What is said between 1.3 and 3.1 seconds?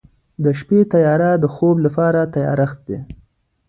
د خوب لپاره تیارښت دی.